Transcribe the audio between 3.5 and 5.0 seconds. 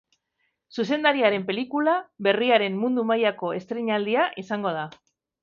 estreinaldia izango da.